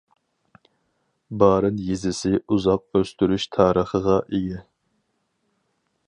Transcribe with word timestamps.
بارىن 1.41 1.75
يېزىسى 1.89 2.31
ئۇزاق 2.55 2.99
ئۆستۈرۈش 2.99 3.45
تارىخىغا 3.57 4.15
ئىگە. 4.39 4.63